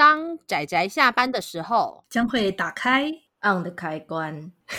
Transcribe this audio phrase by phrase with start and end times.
[0.00, 3.12] 当仔仔下班的时候，将会打开
[3.42, 4.50] on 的开关。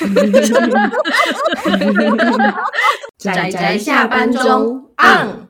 [3.20, 5.47] 仔仔下班中 on。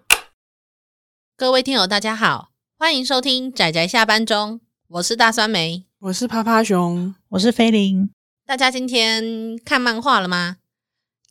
[1.38, 8.10] 各位听友，大家好，欢迎收听仔仔下班中，我是大酸梅，我是趴趴熊，我是菲林。
[8.46, 10.58] 大家今天看漫画了吗？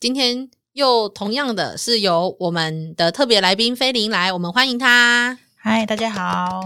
[0.00, 5.38] 今天又同样的是由我们的特别来宾菲林来，我们欢迎他。
[5.56, 6.64] 嗨，大家好。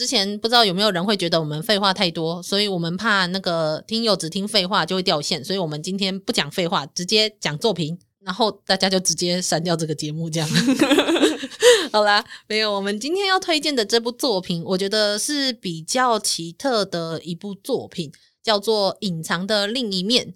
[0.00, 10.48] 之前不知道有没有人会觉得我们废话太多，所以我们怕那个听友只听废话就会掉线，所以我们今天不讲废话，直接讲作品，然后大家就直接删掉这个节目，这样。
[11.92, 18.10] 好啦，没有，我们今天要推荐的这部作品，我觉得是比较奇特的一部作品。
[18.42, 20.28] 叫做《隐藏的另一面》，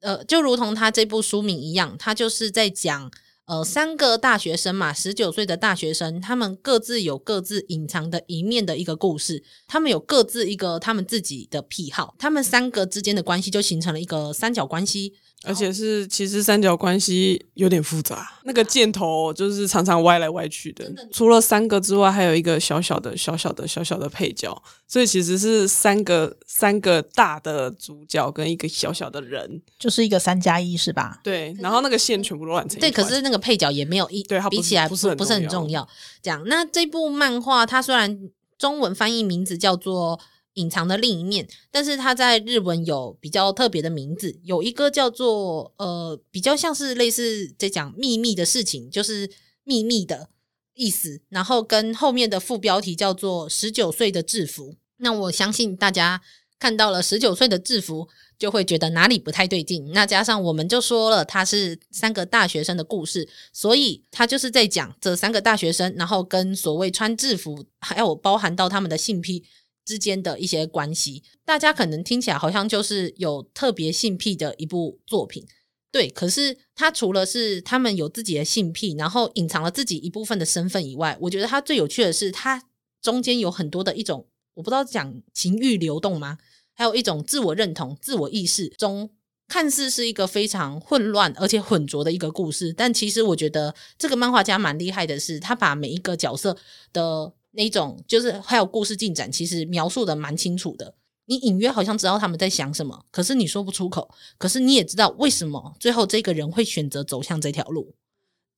[0.00, 3.08] 呃，就如同他这部书名一样，他就是在讲
[3.46, 15.12] 呃三个大学生嘛，十九岁的大学生，他们各自有各自隐藏的一面的一个故事，他们有各自一个他们自己的癖好，他们三个之间的关系就形成了一个三角关系。
[15.46, 20.90] 而且是，其实三角关系有点复杂，那个箭头就是常常歪来歪去的。
[21.12, 31.20] 除了三个之外，还有一个小小的、小小的、小小的配角，所以其实是三个三个大的主角跟一个小小的人，就是一个三加一，是吧？
[31.22, 31.54] 对。
[31.60, 32.80] 然后那个线全部都乱成。
[32.80, 35.86] 对，可是那个配角也没有一，对，比起来不是不是很重要。
[36.22, 38.18] 这样，那这部漫画它虽然
[38.58, 40.18] 中文翻译名字叫做。
[40.54, 49.30] 隐藏的另一面，但是它在日文有比较特别的名字，有一个叫做呃，比较像是类似在讲秘密的事情，就是
[49.64, 50.28] 秘密的
[50.74, 51.20] 意思。
[51.28, 54.76] 然后跟后面的副标题叫做十九岁的制服。
[54.98, 56.22] 那我相信大家
[56.58, 58.08] 看到了十九岁的制服，
[58.38, 59.90] 就会觉得哪里不太对劲。
[59.92, 69.44] 那加上我们就说了，它是三个大学生的故事，所以它就是在讲这三个大学生，然后跟所谓穿制服，还有包含到他们的性癖。
[69.84, 75.46] 之间的一些关系，大家可能听起来好像就是有特别性癖的一部作品，
[75.92, 76.08] 对。
[76.08, 82.62] 可是他除了是他们有自己的性癖，然后隐藏了自己一部分的身份以外，我觉得他最有趣的是，他
[83.02, 86.38] 中间有很多的一种，我不知道讲情欲流动吗？
[86.72, 89.10] 还有一种自我认同、自我意识中，
[89.46, 96.56] 看似是一个非常混乱而且混浊的一个故事，但其实我觉得这个漫画家蛮厉害的是，他把每一个角色
[96.92, 97.34] 的。
[97.54, 100.94] 那种就是还有故事进展，其实描述的蛮清楚的。
[101.26, 104.10] 你隐约好像知道他们在想什么，可是你说不出口。
[104.36, 107.94] 可是你也知道为什么最后这个人会选择走向这条路。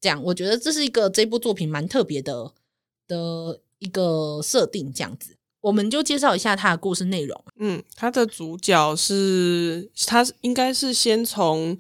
[0.00, 2.52] 这样，我觉得这是一个这部作品蛮特别的
[3.06, 4.92] 的一个设定。
[4.92, 7.44] 这样子，我们就介绍一下他的故事内容。
[7.58, 11.78] 嗯，他的主角是他应该是先从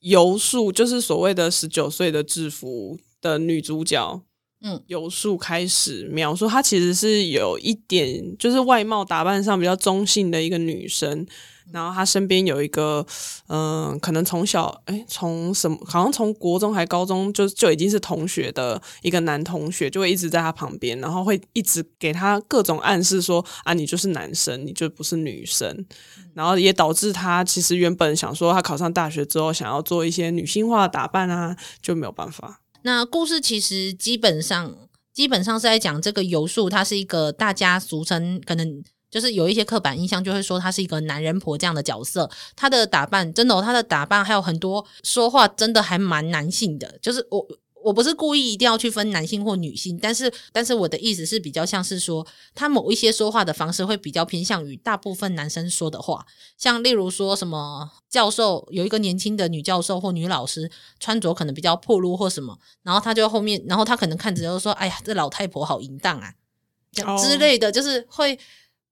[0.00, 4.22] 游术，就是所谓的十九岁的制服的女主角。
[4.62, 11.26] 嗯，由树开始描述，她其实是有一点，就是外貌打扮上比较中性的一个女生。
[11.72, 13.04] 然后她身边有一个，
[13.48, 25.84] 嗯、呃，可能从小，哎，从什么，好像从国中还高中就就已经是同学的一个男同学，就会一直在她旁边，然后会一直给她各种暗示说，啊，你就是男生，你就不是女生。
[26.34, 32.61] 然后也导致她其实原本想说，她考上大学之后想要做一些女性化的打扮啊，就没有办法。
[32.82, 34.76] 那故事其实基本上
[35.12, 42.30] 基本上是在讲这个游术，他是一个大家俗称，可能就是有一些刻板印象，就会说他是一个男人婆这样的角色。
[42.56, 47.46] 他的打扮真的，他的打扮还有很多说话，真的还蛮男性的，就是我。
[47.84, 56.24] 我不是故意一定要去分男性或女性，但是但是我的意思是比较像是说，他某一些说话的方式会比较偏向于大部分男生说的话，
[56.56, 60.70] 像例如说什么教授有一个年轻的女教授或女老师
[61.00, 66.34] 穿着可能比较破露或什么，然后他就后面，然后他可能看着就说：“哎呀，这老太婆好淫荡啊”
[66.92, 68.38] 这样之类的，就是会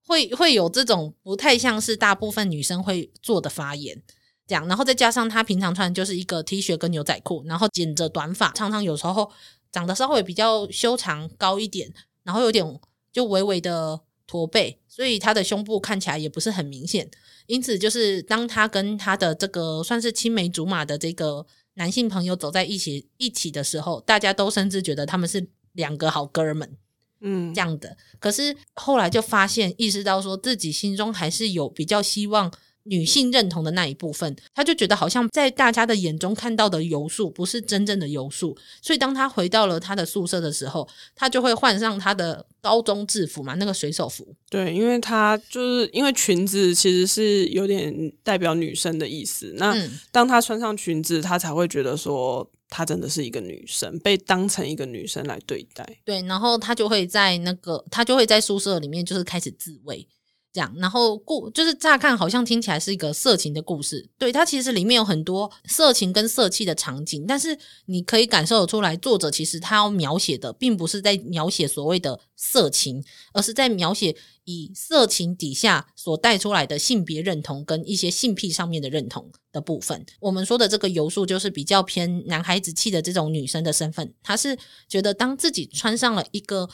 [0.07, 4.03] 会会有这种不太像是大部分女生会做的发言。
[4.51, 9.31] 这样，然后再加上他平常穿就是一个 T 恤跟牛仔裤，然后剪着短发，常常有时候
[9.71, 11.93] 长得稍微比较修长高一点，
[12.25, 12.81] 然后有点
[13.13, 17.09] 就微微的驼背，所以他的胸部看起来也不是很明显。
[17.47, 26.77] 因此，就是当他跟他的这个算是青梅竹马的这个男性朋友走在一起一起的时候，大家都甚至觉得他们是两个好哥们，
[27.21, 27.97] 嗯，这样的。
[28.19, 32.53] 可是后来就发现，意识到说自己心中还是有比较希望。
[32.85, 44.35] 女性认同的那一部分，他就觉得好像在大家的眼中看到的游素不是真正的游素，所以当他回到了他的宿舍的时候，他就会换上他的高中制服嘛，那个水手服。
[44.49, 49.77] 对，因为他就是因为裙子其实是有点代表女生的意思，那
[50.11, 55.85] 当他穿上裙子，他才会觉得说她真的是一个女生，被当成一个女生来对待。
[56.05, 60.07] 对，然后她就会在那个，她就会在宿舍里面就是开始自慰。
[60.53, 67.57] 这样，然后故就是乍看好像听起来是一个色情的故事，对，它其实里面有很多色情跟色气的场景，但是
[67.87, 80.05] 你可以感受得出来，作者其实他要描写的并不是在描写所谓的色情，而是在描写以色情底下所带出来的性别认同跟一些性癖上面的认同的部分。
[80.19, 84.59] 我们说的这个游素就是比较偏男孩子气的这种女生的身份，她是
[84.89, 86.69] 觉得当自己穿上了一个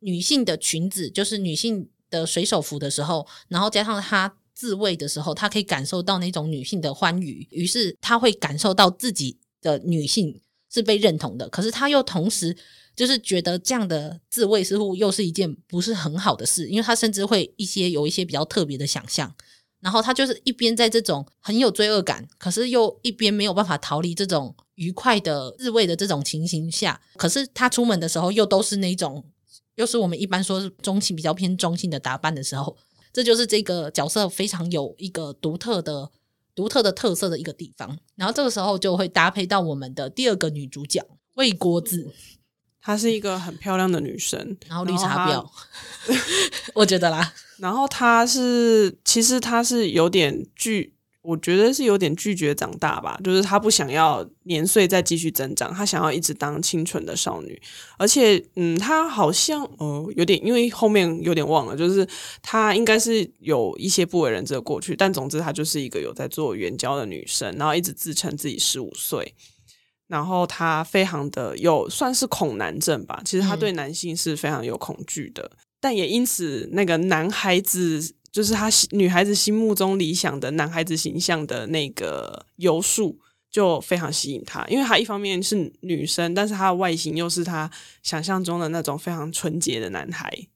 [0.00, 1.88] 女性的裙子，就是女性。
[2.14, 10.40] 的水手服的时候，然后加上他自慰的时候，他可以感受到那种女性的欢愉，于是他会感受到自己的女性
[10.72, 11.48] 是被认同的。
[11.48, 12.56] 可是他又同时
[12.94, 19.34] 就是觉得这样的自慰似乎又是一件不是很好的事，因为他甚至会一些有一些比较特别的想象。
[19.80, 27.00] 然后他就是一边在这种很有罪恶感，可是又一边没有办法逃离这种愉快的自慰的这种情形下。
[27.16, 29.24] 可是他出门的时候又都是那种。
[29.76, 32.76] 又是我们一般说是中性比较偏中性的打扮的时候，
[33.12, 36.10] 这就是这个角色非常有一个独特的、
[36.54, 37.98] 独特的特色的一个地方。
[38.16, 41.04] 然后这个时候就会搭配到我们的第二个女主角
[41.34, 42.12] 魏国子，
[42.80, 45.46] 她是一个很漂亮的女生， 然后绿茶婊，
[46.74, 47.34] 我觉得啦。
[47.58, 50.93] 然后她是，其实她是有点具。
[51.24, 57.58] 我觉得是有点拒绝长大吧，就是她不想要年岁再继续增长，她想要一直当清纯的少女。
[57.96, 62.06] 而且，嗯，她好像呃有点，因为后面有点忘了，就是
[62.42, 64.94] 她应该是有一些不为人知的过去。
[64.94, 69.34] 但总之，她就是一个有在做援交的女生，然后一直自称自己十五岁。
[70.06, 78.14] 然后她非常的有算是恐男症吧，其实她对男性是非常有恐惧的，嗯、但也因此那个男孩子。
[78.34, 83.16] 就是他女孩子心目中理想的男孩子形象的那个游素
[83.48, 87.70] 就非常吸引他，因为他一方面是女生，但是他的外形又是他
[88.02, 90.48] 想象中的那种非常纯洁的男孩。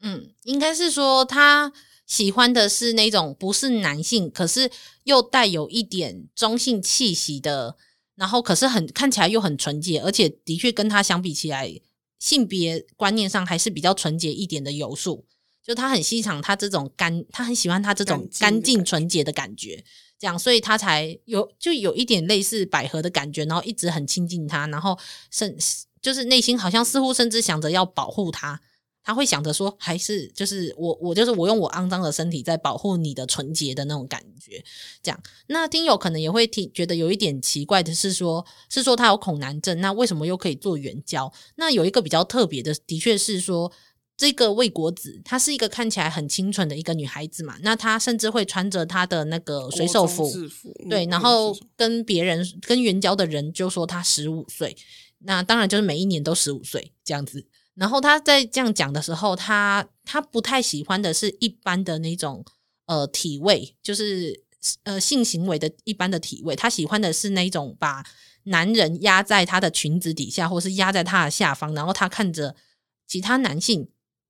[0.00, 1.72] 嗯，应该是说他
[2.06, 4.70] 喜欢的是那种不是男性，可是
[5.02, 7.76] 又带有一点中性气息的，
[8.14, 11.68] 然后可是很看起来又很纯洁，而且的确跟他相比起来，
[12.20, 15.24] 性别观念上还是比较纯洁一点的游素。
[15.68, 19.84] 就他很欣赏他这种干，他很喜欢他这种干净纯洁的感觉，
[20.18, 24.98] 这样，所以他才有就有一点类似百合的感觉，然后一直很亲近他，然后
[25.30, 25.54] 甚
[26.00, 28.58] 就是内心好像似乎甚至想着要保护他，
[29.04, 34.64] 他会想着说，还是就是我我就是我用我肮脏的身体在保护你的纯洁的那种感觉，
[35.02, 35.22] 这样。
[35.48, 41.30] 那听友可能也会听觉得有一点奇怪的是说，是说他有恐男症，那为什么又可以做援交？
[41.56, 43.70] 那有一个比较特别的，的确是说。
[44.18, 47.56] 这个魏国子，她是一个看起来很清纯的一个女孩子嘛。
[47.62, 54.76] 那她甚至会穿着她的那个水手服，服对，然后跟别人跟援交的人就说她十五岁。
[55.20, 57.46] 那当然就是每一年都十五岁这样子。
[57.76, 62.44] 然后她在这样讲的时候，她她不太喜欢的是一般的那种
[62.86, 64.42] 呃体位，就是
[64.82, 66.56] 呃性行为的一般的体位。
[66.56, 68.04] 她喜欢的是那种把
[68.42, 72.56] 男人压在她的裙子底下，或是压在她的下方，然后她看着
[73.06, 73.88] 其他男性。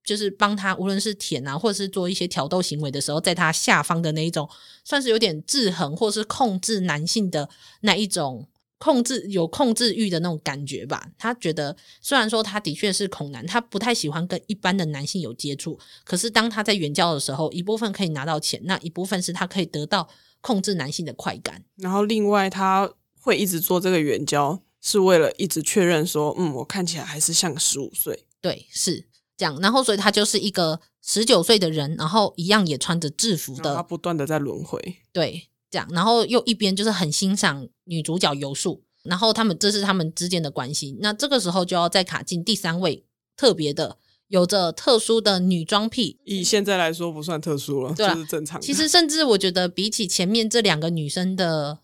[0.09, 4.49] 就是帮他，无论是舔啊，或者是做一些挑逗行为的时候，在他下方的那一种，
[4.83, 7.47] 算是有点制衡或是控制男性的
[7.81, 8.47] 那一种
[8.79, 11.11] 控制，有控制欲的那种感觉吧。
[11.15, 20.09] 他觉得，虽然说他的确是恐男，他不太喜欢跟一般的男性有接触，可是当他在援交的时候，一部分可以拿到钱，那一部分是他可以得到
[20.41, 21.63] 控制男性的快感。
[21.75, 28.25] 然后另外，他会一直做这个援交，是为了一直确认说，嗯，我看起来还是像个十五岁。
[28.41, 29.05] 对，是。
[29.39, 34.97] 这样，然后所以他就是一个十九岁的人，然后一样也穿着制服的，他不断的在轮回。
[35.13, 40.97] 对，这样，然后又一边就是很欣赏女主角游素，然后他们这是他们之间的关系。
[40.99, 43.05] 那这个时候就要再卡进第三位
[43.37, 46.19] 特别的，有着特殊的女装癖。
[46.25, 48.59] 以现在来说不算特殊了，就是正常。
[48.59, 51.79] 其实甚至我觉得比起前面这两个女生的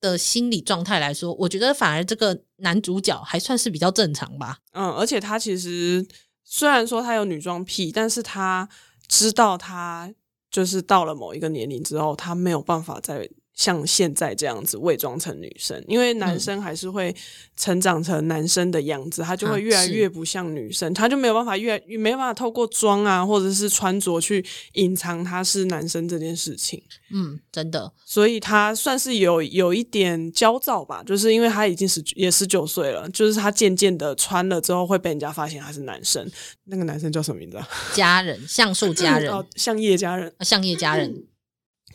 [0.00, 4.60] 的心理状态来说，我觉得反而这个男主角还算是比较正常吧。
[4.72, 6.06] 嗯，而且他其实。
[6.48, 8.68] 虽然说他有女装癖，但是他
[9.08, 10.14] 知道他
[10.50, 13.28] 就是到了某一个年龄之后，他没有办法再。
[13.56, 17.12] 像现在这样子伪装成女生，因为男生还是会
[17.56, 24.44] 成长成男生的样子，嗯、他就会越来越不像女生，啊、他就没有办法越没有办法透过妆啊或者是穿着去
[24.74, 26.80] 隐藏他是男生这件事情。
[27.10, 36.30] 嗯，真的，所以他算是有有一点焦躁吧，就是因为他已经十也十九岁了，就是他渐渐的穿了之后会被人家发现他是男生。
[36.64, 37.66] 那个男生叫什么名字啊？
[37.94, 41.24] 家人，橡树家人， 哦，像叶家人，像叶家人。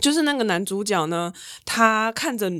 [0.01, 1.31] 就是那个男主角呢，
[1.63, 2.51] 他看着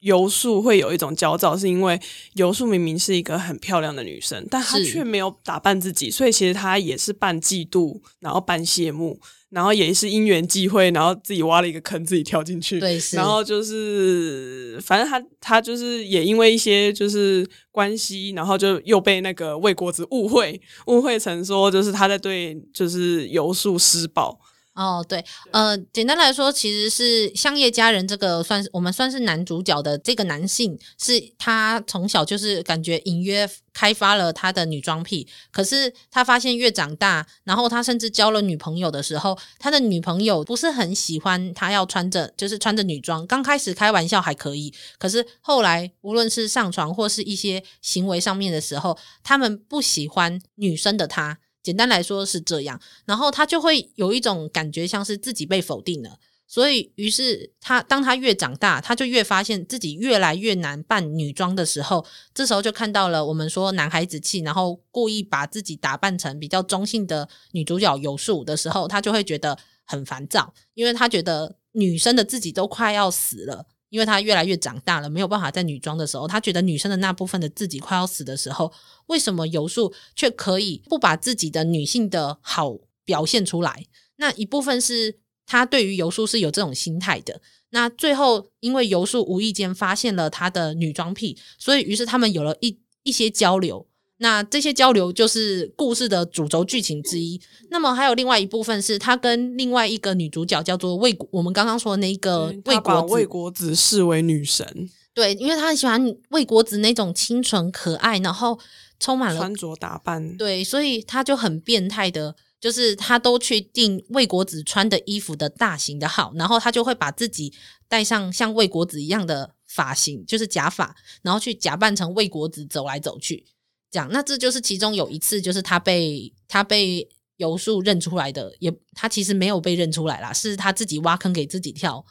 [0.00, 2.00] 游树会有一种焦躁，是因为
[2.34, 9.20] 游树明明是一个很漂亮的女生，但她却没有打扮自己，所以其实她也是半嫉妒，然后半羡慕。
[9.48, 12.80] 然后也是因缘际会，然后自己挖了一个坑，自己跳进去。
[12.80, 24.38] 对，然后就是，反正他他就是也因为一些就是关系，然后就又被那个魏国子误会，误会成说就是他在对就是游树施暴。
[24.76, 51.38] 哦，对，呃，简单来说，其实是香叶家人这个算是我们算是男主角的这个男性，是他从小就是感觉隐约开发了他的女装癖，可是他发现越长大，然后他甚至交了女朋友的时候，他的女朋友不是很喜欢他要穿着就是穿着女装，刚开始开玩笑还可以，可是后来无论是上床或是一些行为上面的时候，他们不喜欢女生的他。
[51.66, 56.20] 简单来说是这样，然后他就会有一种感觉，像是自己被否定了。
[56.46, 73.66] 所以，于是他当他越长大，他就越发现自己越来越难扮女装的时候，这时候就看到了我们说男孩子气，然后故意把自己打扮成比较中性的女主角游树的时候，他就会觉得很烦躁，因为他觉得女生的自己都快要死了。
[73.88, 78.72] 因为他越来越长大了，没有办法在女装的时候，他觉得女生的那部分的自己快要死的时候，
[79.06, 83.86] 为什么游树却可以不把自己的女性的好表现出来？
[84.16, 87.40] 那一部分是他对于游树是有这种心态的。
[87.70, 93.86] 那最后，因为游树无意间发现了他的女装癖，所以于是他们有了一一些交流。
[94.18, 97.40] 那这些交流就是故事的主轴剧情之一。
[97.70, 104.88] 那么还有另外一部分是，他跟另外一个女主角叫做魏国，我们刚刚说的那个魏国子，魏国子视为女神。
[105.12, 108.58] 对，因为他很喜欢魏国子那种清纯可爱，然后
[109.00, 110.36] 充满了穿着打扮。
[110.36, 117.52] 对，所以他就很变态的，就是他都去订魏国子穿的衣服的大型的号，然后他就会把自己
[117.88, 123.46] 戴上像魏国子一样的发型，就是假发，然后去假扮成魏国子走来走去。
[123.90, 132.04] 讲，那这就是其中有一次，就是他被他被游树认出来的，也他其实没有被认出来啦，是他自己挖坑给自己跳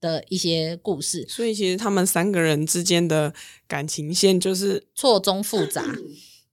[0.00, 1.24] 的一些故事。
[1.28, 3.32] 所以其实他们三个人之间的
[3.68, 5.84] 感情线就是错综复杂，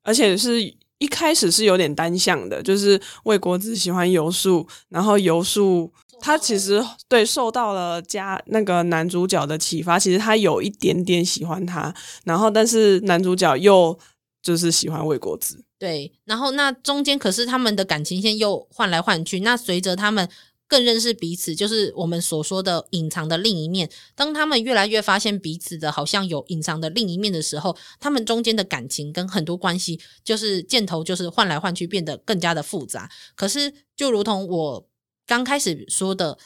[0.04, 0.62] 而且是
[0.98, 11.94] 一开始是有点单向的，就是魏国子喜欢游树，然后游树他其实对受到了家那个男主角的启发，其实他有一点点喜欢他，
[12.26, 13.98] 然后但是男主角又。
[14.41, 19.41] 就是喜欢魏国子，对，然后那中间可是他们的感情线又换来换去。
[19.41, 20.29] 那随着他们
[20.67, 23.89] 更认识彼此，就是我们所说的隐藏的另一面。
[24.15, 33.10] 当他们越来越发现彼此的好像有隐藏的另一面的时候，他们中间的感情跟很多关系，就是箭头就是换来换去，变得更加的复杂。
[33.36, 34.89] 可是就如同我
[35.27, 36.38] 刚开始说的，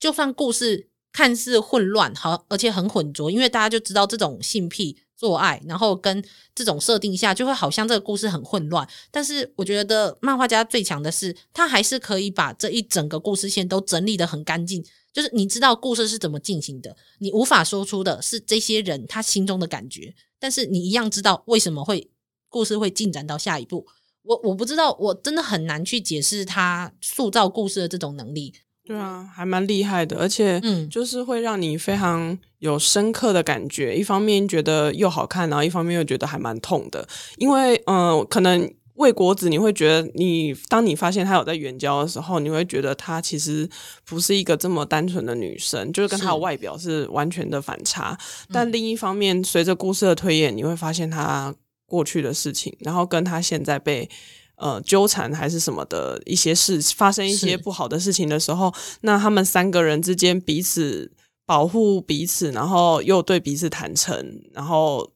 [0.00, 4.98] 就算故事看似混乱，好，而且很浑浊，因为大家就知道这种性癖。
[5.16, 6.22] 做爱，然后跟
[6.54, 8.86] 这种设定下，就会好像这个故事很混乱。
[9.10, 14.84] 但是我觉得漫画家最强的是，他还是可以把这一整个故事线都整理得很干净。
[15.12, 22.10] 就是你知道故事是怎么进行的，你无法说出的是这些人他心中的感觉，但是你一样知道为什么会
[22.50, 23.86] 故事会进展到下一步。
[24.22, 28.52] 我我不知道，我真的很难去解释他塑造故事的这种能力。
[28.86, 33.90] 对啊，还蛮厉害的，而且嗯，就是会让你非常有深刻的感觉。
[33.90, 37.06] 嗯、一方面觉得又好看，然后一方面又觉得还蛮痛的。
[37.38, 43.68] 因为嗯、呃，可能魏国子你会觉得你，你当你发现她有在援交的时候，你会觉得她其实
[44.04, 48.16] 不是一个这么单纯的女生，就是跟她的外表是完全的反差。
[48.52, 51.52] 但另一方面，随着故事的推演，你会发现她
[51.86, 54.08] 过去的事情，然后跟她现在被。
[54.56, 58.72] 呃，纠缠还是什么的一些事，发生一些不好的事情的时候，
[59.02, 61.12] 那他们三个人之间彼此
[61.44, 65.12] 保护彼此，然后又对彼此坦诚，然后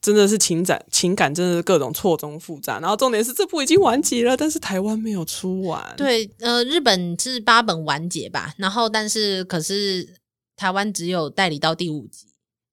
[0.00, 2.80] 真的是情感情感真的是各种错综复杂。
[2.80, 5.94] 然后重点是这部已经完结了，但是台湾没有出完。
[5.96, 10.14] 对，呃，日本是八本完结吧，然后但是可是
[10.56, 12.26] 台湾只有代理到第五集。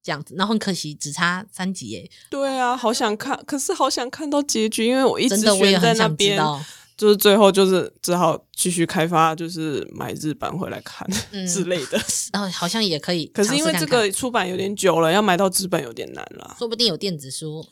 [0.05, 2.07] 这样子，然后很可惜，只差三集耶。
[2.29, 6.39] 对啊，好想看，可是好想看到结局，因为我一直悬在那边，
[6.95, 11.99] 就是最后就是只好继续开发，就是买日版回来看、嗯、 之类的。
[12.31, 16.55] 然 后好像也可以，可是因为这个出版有点久了，要买到纸本有点难了。
[16.59, 17.65] 说不定有电子书。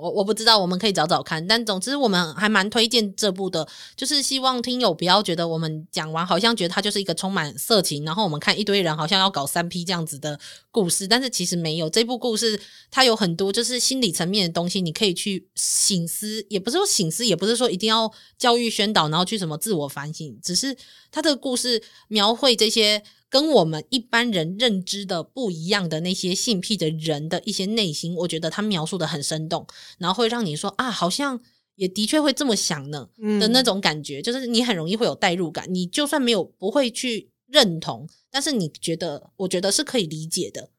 [0.00, 1.46] 我我不知道，我们可以找找看。
[1.46, 10.38] 但总之，我们还蛮推荐这部的，就是希望听友不要觉得我们讲完好像觉得它就是一个充满色情，然后我们看一堆人好像要搞三 P 这样子的
[10.70, 11.06] 故事。
[11.06, 12.58] 但是其实没有，这部故事
[12.90, 20.76] 它有很多就是心理层面的东西，你可以去省思，也不是说省思，也不是说一定要教育宣导，然后去什么自我反省，只是
[21.10, 29.66] 它这个故事描绘这些跟我们一般人认知的不一样的那些性癖的人的一些内心，我觉得他描述的很生动，
[29.98, 31.40] 然后会让你说啊，好像
[31.76, 33.08] 也的确会这么想呢
[33.38, 40.70] 的那种感觉，嗯、就是你很容易会有代入感，你就算没有不会去认同，但是你觉得，我觉得是可以理解的，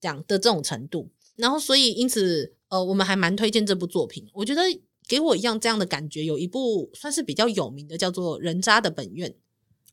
[0.00, 4.62] 这样的这种程度，然后所以因此，呃，我们还蛮推荐这部作品，我觉得。
[5.08, 9.28] 给我一样这样的感觉，有一部算是比较有名的，叫做《人渣的本愿》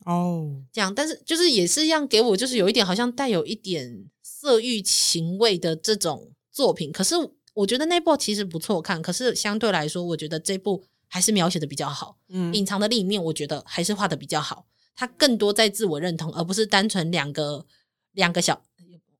[0.05, 6.91] 哦，这样，但是就是也是一样，给我就是有一点好像带有一点色欲情味的这种作品。
[6.91, 7.15] 可是
[7.53, 12.17] 我觉得那部其实不错看，可是相对来说，我觉得这部还是描写的比较好。
[12.29, 14.65] 嗯，隐藏的另一面，我觉得还是画的比较好。
[14.95, 17.65] 他更多在自我认同，而不是单纯两个
[18.13, 18.63] 两个小，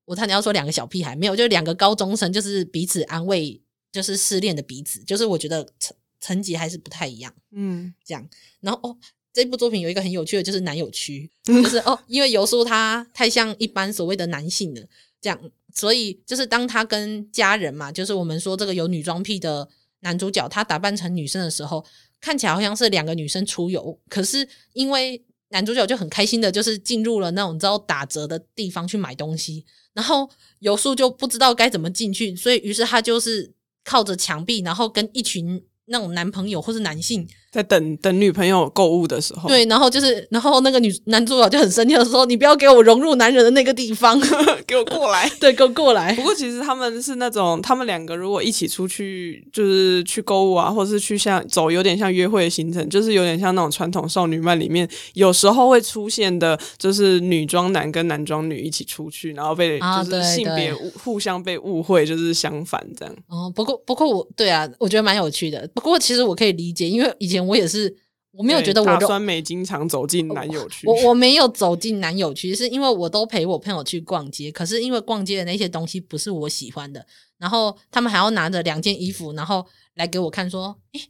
[0.06, 3.62] 我差点要说两个小屁孩，没有，就两个高中生，就是彼此安慰。
[3.90, 8.30] 就是失恋的彼此，就是我觉得层层级还是不太一样，嗯，这样。
[8.60, 8.98] 然后哦，
[9.38, 14.82] 这部作品有一个很有趣的，就是男友区， 就是哦，因为游叔他太像一般所谓的男性了，
[15.22, 15.40] 这样，
[15.74, 21.86] 所以就是当他跟家人嘛，就是我们说这个有女装癖的男主角，他打扮成女生的时候，
[22.20, 29.64] 看起来好像是两个女生出游，可是因为男主角就很开心的，就是进入了那种你知道打折的地方去买东西，
[29.94, 30.30] 然后
[30.60, 33.54] 游叔就不知道该怎么进去，所以于是他就是。
[33.90, 44.20] 靠着墙壁，然后跟一群那种男朋友或是男性在等等女朋友购物的时候，对，然后就是，然后那个女男主角就很生气的说：“你不要给我融入男人的那个地方，
[44.68, 63.16] 给我过来， 对，给我过来。”不过其实他们是那种，他们两个如果一起出去，就是去购物啊，或者是去像走有点像约会的行程，就是有点像那种传统少女漫里面有时候会出现的，就是女装男跟男装女一起出去，然后被就是性别互相被误会，就是相反这样。
[63.28, 65.68] 哦，不过不过我对啊，我觉得蛮有趣的。
[65.74, 67.98] 不过其实我可以理解，因为以前我也是。
[68.32, 74.52] 我没有觉得我大酸梅经常走进男友区，我我没有走进男友区，是因为我都陪我朋友去逛街。
[74.52, 77.04] 可是因为逛街的那些东西不是我喜欢的，
[77.40, 79.66] 然后他们还要拿着两件衣服，然后
[79.96, 81.10] 来给我看，说：“诶，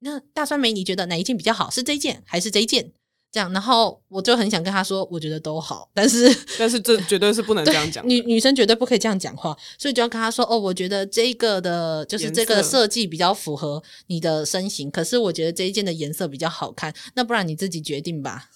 [0.00, 1.70] 那大酸梅你觉得哪一件比较好？
[1.70, 2.90] 是这一件还是这一件？”
[3.36, 18.48] 这样，然后我就很想跟他说，我觉得都好，但是 但是这绝对是不能这样讲，女女生绝对不可以这样讲话，所以就要跟他说，哦，我觉得这个的就是这个设计比较符合你的身形，可是我觉得这一件的颜色比较好看，那不然你自己决定吧。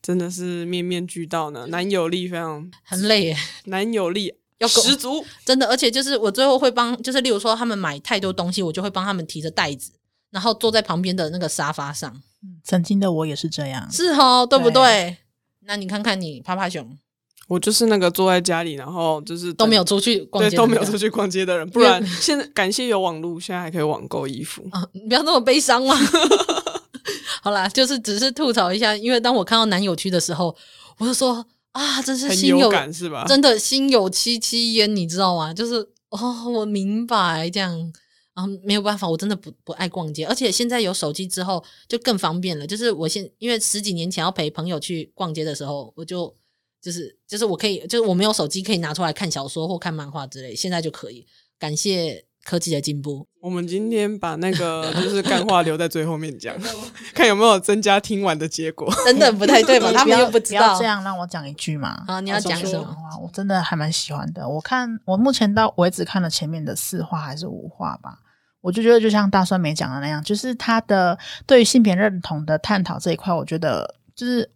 [0.00, 9.90] 真的是面面俱到呢，男友力非常很累耶，男友力 要十足，真的，而且就是我最后会帮，就是例如说他们买太多东西，我就会帮他们提着袋子，
[10.30, 12.22] 然后坐在旁边的那个沙发上。
[12.64, 14.82] 曾经的我也是这样，是哦，对不对？
[14.82, 15.16] 对，
[15.66, 16.96] 那你看看你，趴趴熊，
[17.48, 21.68] 我就是那个坐在家里，然后就是都没有出去逛街，都没有出去逛街的人。
[21.70, 24.86] 不然现在感谢有网络，现在还可以网购衣服啊！
[24.92, 25.94] 你不要那么悲伤嘛。
[27.42, 30.54] 好啦，就是只是吐槽一下，因为当我看到男友区的时候，
[30.98, 33.24] 我就说啊，真是心有，有感是吧？
[33.26, 35.52] 真的心有戚戚焉，你知道吗？
[35.52, 35.76] 就是
[36.10, 37.92] 哦，我明白这样。
[38.40, 42.66] 啊，没有办法，我真的不不爱逛街，而且现在有手机之后就更方便了。
[42.66, 46.34] 就是我现因为十几年前要陪朋友去逛街的时候，我就
[46.80, 51.26] 就是就是我可以就是我没有手机可以拿出来看小说或看漫画之类，现在就可以。
[51.58, 53.26] 感谢科技的进步。
[53.42, 56.56] 我们今天把那个 就是干话留在最后面讲，
[57.12, 58.90] 看有没有增加听完的结果。
[59.04, 59.92] 真的不太对吧？
[59.92, 60.78] 他们又不知道。
[60.78, 62.02] 这样让我讲一句嘛？
[62.06, 62.96] 啊，你要讲什么？
[63.22, 64.48] 我真的还蛮喜欢的。
[64.48, 68.20] 我看我目前到为止看了前面的四话还是五话吧。
[68.60, 74.50] 我就觉得，就像大酸梅讲的那样，就是他的对于性别认同的探讨这一块，我觉得就是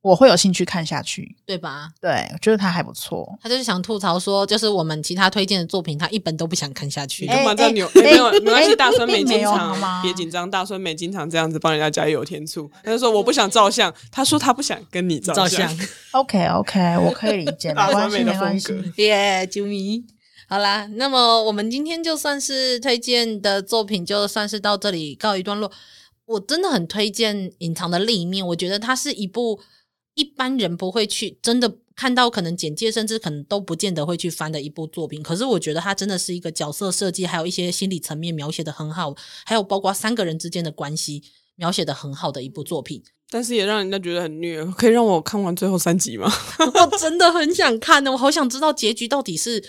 [0.00, 1.90] 我会有兴趣看下去，对吧？
[2.00, 3.38] 对，我觉得他还不错。
[3.42, 7.26] 他就是想吐槽说，就是我们其他推荐的作品，他一本都不想看下去。
[7.26, 7.88] 干嘛这样扭？
[7.94, 8.74] 没有，没关系。
[8.74, 12.70] 大酸梅经常别紧张，大酸梅经常这样子帮人家加油添醋。
[12.82, 15.68] 他就说我不想照相，他说他不想跟你照相。
[16.12, 17.72] OK OK，我可以理解。
[17.72, 20.04] 大酸梅的风格，耶，啾咪。
[20.52, 25.72] 好啦，那么我们今天就算是推荐的作品，就算是到这里告一段落。
[26.26, 29.58] 我真的很推荐《隐藏的另一面》，我觉得它是一部
[30.12, 35.22] 一般人不会去真的看到，可能简介甚至可能都不见得会去翻的一部作品。
[35.22, 39.14] 可是我觉得它真的是一个角色设计，还有一些心理层面描写的很好，
[39.46, 41.22] 还有包括三个人之间的关系
[41.56, 43.02] 描写的很好的一部作品。
[43.30, 46.30] 但是也让人家觉得很虐，可以让我看完最后三集吗？
[46.58, 49.64] 我 真的很想看呢，我好想知道结局到底是。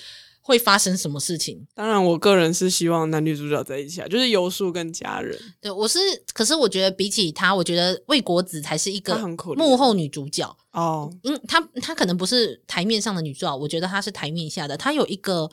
[0.45, 1.65] 会发生什么事情？
[1.73, 5.35] 当然，我个人是希望男女主角在一起啊，就是游素跟家人。
[5.61, 5.97] 对，我是，
[6.33, 9.17] 可是我觉得比起他，我觉得魏国子才是一个
[9.55, 11.09] 幕后女主角哦。
[11.23, 14.75] 嗯，她她可能不是台面上的女主角，我觉得她是台面下的。
[14.75, 15.49] 她有一个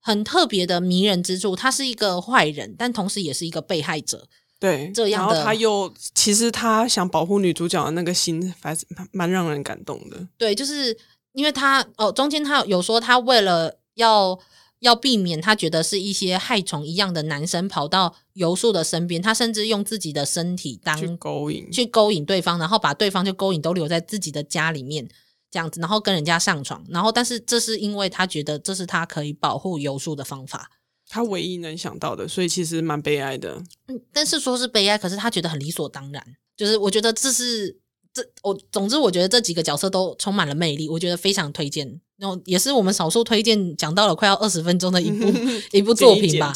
[0.00, 4.26] 很特别的迷人之处，她是一个坏人，但同时也是一个被害者。
[4.58, 10.16] 对，这样的，然后他又其实他想保护女主角的那个心，还是蛮让人感动的。
[10.38, 10.96] 对，就是
[11.32, 14.38] 因为他哦，中间他有说他为了要
[14.78, 25.08] 要避免他觉得是一些害虫一样的男生跑到游树的身边，他甚至用自己的身体当去勾引去勾引对方，然后把对方就勾引都留在自己的家里面
[25.50, 30.70] 这样子，然后跟人家上床，然后但是这是因为他觉得这是他可以保护游树的方法。
[31.08, 33.62] 他唯一能想到的，所以其实蛮悲哀的。
[33.86, 36.36] 嗯，但是说是悲哀，可是他觉得很理所当然。
[36.56, 37.78] 就是我觉得这是
[38.12, 42.00] 这我，总之我觉得这几个角色都充满了魅力，我觉得非常推荐。
[42.18, 45.30] 然后也是我们少数推荐讲到了快要二十分钟的一部
[45.72, 46.54] 一部作品吧，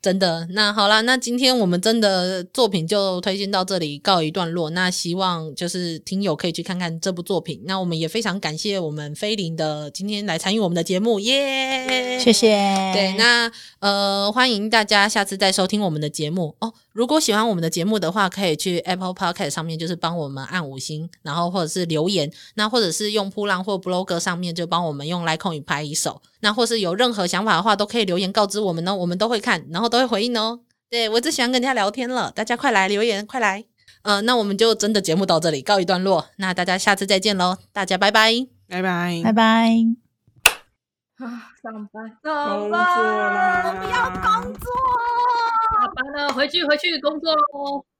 [0.00, 0.46] 真的。
[0.52, 4.70] 那好啦，那今天我们真的作品就推荐到这里告一段落。
[4.70, 7.60] 那希望就是听友可以去看看这部作品。
[7.64, 12.48] 那我们也非常感谢我们菲林的今天来参与我们的节目，耶，谢谢。
[12.94, 16.72] 对，那呃欢迎大家下次再收听我们的节目哦。
[16.94, 25.04] 如果喜欢我们的节目的话，可以去 Apple Podcast 上面就是帮我们按五星，然后或者是留言，那或者是用噗浪或 Blog 上面就帮我们。
[25.04, 30.60] 用 Like 与拍一手，那或是有任何想法的话，都可以留言告知我们呢，我们都会看，然后都会 回应哦。
[30.88, 33.64] 对，我最喜欢跟人家聊天了，大家快来留言，快来。
[34.02, 38.32] 呃，那我们就真的节目到这里告一段落，那大家下次再见喽，大家拜拜，
[38.68, 39.70] 拜拜，拜拜。
[41.18, 44.70] 啊，上班，上班，我不要工作，
[46.14, 47.84] 呃，回去回去工作喽。